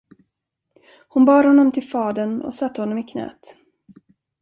Hon 1.07 1.25
bar 1.25 1.43
honom 1.43 1.71
till 1.71 1.83
fadern 1.83 2.41
och 2.41 2.53
satte 2.53 2.81
honom 2.81 2.97
i 2.97 3.03
knät. 3.03 3.57